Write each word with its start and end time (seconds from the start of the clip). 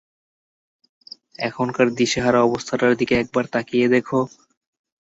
এখানকার 1.39 1.87
দিশেহারা 1.97 2.39
অবস্থাটার 2.43 2.93
দিকে 2.99 3.13
একবার 3.17 3.45
তাকিয়ে 3.53 3.87
দেখো! 3.89 4.19